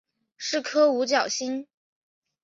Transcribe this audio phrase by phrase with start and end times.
[0.35, 1.67] 是颗五角星。